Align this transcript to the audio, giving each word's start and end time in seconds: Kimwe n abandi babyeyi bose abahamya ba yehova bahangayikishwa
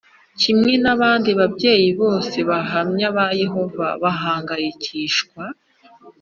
Kimwe 0.41 0.73
n 0.83 0.85
abandi 0.95 1.29
babyeyi 1.39 1.89
bose 2.01 2.35
abahamya 2.45 3.07
ba 3.17 3.27
yehova 3.41 3.87
bahangayikishwa 4.01 5.43